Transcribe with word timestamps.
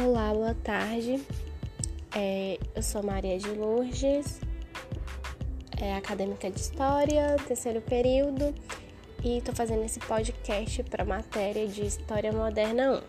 Olá, 0.00 0.32
boa 0.32 0.54
tarde. 0.54 1.20
É, 2.14 2.56
eu 2.72 2.80
sou 2.84 3.02
Maria 3.02 3.36
de 3.36 3.48
Lourdes, 3.48 4.38
é, 5.76 5.92
acadêmica 5.96 6.48
de 6.48 6.60
História, 6.60 7.34
terceiro 7.48 7.80
período, 7.80 8.54
e 9.24 9.38
estou 9.38 9.52
fazendo 9.52 9.84
esse 9.84 9.98
podcast 9.98 10.84
para 10.84 11.02
a 11.02 11.06
matéria 11.06 11.66
de 11.66 11.84
História 11.84 12.30
Moderna 12.30 12.92
1. 12.92 13.02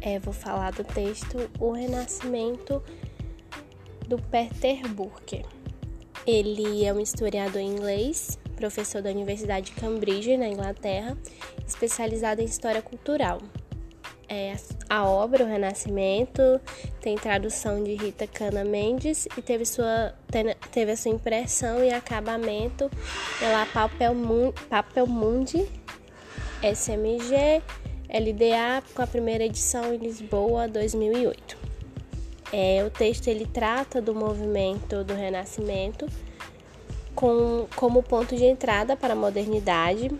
É, 0.00 0.18
vou 0.18 0.32
falar 0.32 0.72
do 0.72 0.82
texto 0.82 1.36
O 1.58 1.72
Renascimento 1.72 2.82
do 4.08 4.16
Peter 4.16 4.88
Burke. 4.88 5.44
Ele 6.26 6.86
é 6.86 6.94
um 6.94 7.00
historiador 7.00 7.60
inglês, 7.60 8.38
professor 8.56 9.02
da 9.02 9.10
Universidade 9.10 9.72
de 9.72 9.78
Cambridge, 9.78 10.38
na 10.38 10.48
Inglaterra, 10.48 11.18
especializado 11.68 12.40
em 12.40 12.46
História 12.46 12.80
Cultural 12.80 13.42
é, 14.30 14.54
a 14.88 15.04
obra 15.04 15.44
O 15.44 15.46
Renascimento, 15.46 16.60
tem 17.00 17.16
tradução 17.16 17.82
de 17.82 17.96
Rita 17.96 18.28
Cana 18.28 18.64
Mendes 18.64 19.26
e 19.36 19.42
teve, 19.42 19.66
sua, 19.66 20.14
teve 20.70 20.92
a 20.92 20.96
sua 20.96 21.10
impressão 21.10 21.84
e 21.84 21.92
acabamento 21.92 22.88
pela 23.40 23.66
Papel, 23.66 24.14
Papel 24.70 25.06
Mundi 25.08 25.66
SMG 26.62 27.60
LDA 28.08 28.82
com 28.94 29.02
a 29.02 29.06
primeira 29.06 29.44
edição 29.44 29.92
em 29.92 29.96
Lisboa 29.96 30.68
2008. 30.68 31.58
É, 32.52 32.84
o 32.84 32.90
texto 32.90 33.28
ele 33.28 33.46
trata 33.46 34.00
do 34.00 34.14
movimento 34.14 35.02
do 35.02 35.14
Renascimento 35.14 36.06
com, 37.14 37.66
como 37.74 38.02
ponto 38.02 38.36
de 38.36 38.44
entrada 38.44 38.96
para 38.96 39.14
a 39.14 39.16
modernidade 39.16 40.10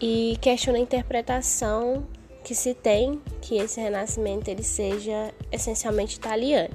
e 0.00 0.38
questiona 0.40 0.78
a 0.78 0.82
interpretação 0.82 2.06
que 2.42 2.54
se 2.54 2.74
tem 2.74 3.20
que 3.40 3.56
esse 3.56 3.80
renascimento 3.80 4.48
ele 4.48 4.62
seja 4.62 5.32
essencialmente 5.52 6.16
italiano, 6.16 6.74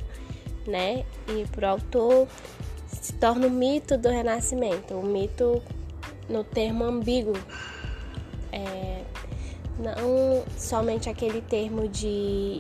né? 0.68 1.06
E 1.28 1.46
para 1.48 1.68
o 1.68 1.72
autor 1.72 2.28
se 2.88 3.14
torna 3.14 3.48
o 3.48 3.52
mito 3.52 3.98
do 3.98 4.10
renascimento, 4.10 4.94
o 4.94 5.04
mito 5.04 5.62
no 6.30 6.44
termo 6.44 6.84
ambíguo, 6.84 7.36
é, 8.52 9.04
não 9.78 10.44
somente 10.58 11.10
aquele 11.10 11.42
termo 11.42 11.88
de, 11.88 12.60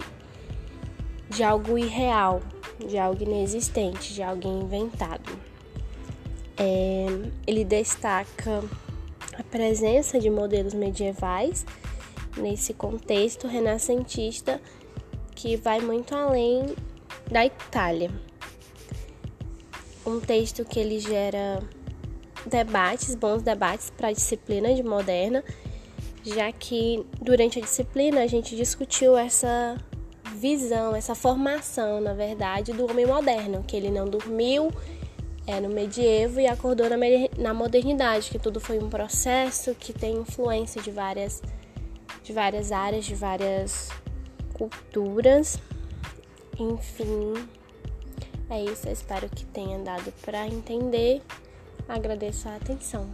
de 1.29 1.44
algo 1.44 1.77
irreal, 1.77 2.41
de 2.79 2.97
algo 2.97 3.23
inexistente, 3.23 4.13
de 4.13 4.22
algo 4.22 4.47
inventado. 4.47 5.31
É, 6.57 7.05
ele 7.47 7.63
destaca 7.63 8.63
a 9.38 9.44
presença 9.44 10.19
de 10.19 10.29
modelos 10.29 10.73
medievais 10.73 11.66
nesse 12.38 12.73
contexto 12.73 13.47
renascentista 13.47 14.61
que 15.33 15.55
vai 15.58 15.80
muito 15.80 16.16
além 16.16 16.75
da 17.30 17.45
Itália. 17.45 18.11
Um 20.05 20.19
texto 20.19 20.63
que 20.63 20.80
ele 20.80 21.00
gera 21.00 21.61
debates, 22.45 23.16
bons 23.16 23.41
debates 23.41 23.89
para 23.89 24.09
a 24.09 24.11
disciplina 24.11 24.73
de 24.73 24.83
moderna, 24.83 25.44
já 26.23 26.52
que 26.52 27.06
durante 27.22 27.59
a 27.59 27.61
disciplina 27.61 28.22
a 28.22 28.28
gente 28.28 28.56
discutiu 28.56 29.17
essa 29.17 29.78
visão, 30.36 30.95
essa 30.95 31.16
formação, 31.16 32.00
na 32.02 32.13
verdade, 32.13 32.72
do 32.72 32.89
homem 32.89 33.06
moderno, 33.06 33.63
que 33.63 33.75
ele 33.75 33.89
não 33.89 34.06
dormiu 34.06 34.72
é, 35.47 35.59
no 35.59 35.69
medievo 35.69 36.39
e 36.39 36.47
acordou 36.47 36.88
na 37.38 37.53
modernidade, 37.53 38.30
que 38.30 38.39
tudo 38.39 38.59
foi 38.59 38.80
um 38.80 38.89
processo 38.89 39.75
que 39.75 39.94
tem 39.94 40.17
influência 40.17 40.81
de 40.81 40.91
várias 40.91 41.41
de 42.25 42.33
várias 42.33 42.71
áreas, 42.71 43.05
de 43.05 43.13
várias 43.13 43.89
culturas. 44.53 45.59
Enfim, 46.59 47.33
é 48.50 48.63
isso. 48.63 48.88
Eu 48.88 48.94
espero 48.94 49.29
que 49.29 49.45
tenha 49.45 49.77
dado 49.79 50.11
para 50.23 50.47
entender. 50.47 51.22
Agradeço 51.88 52.50
a 52.50 52.55
atenção. 52.55 53.07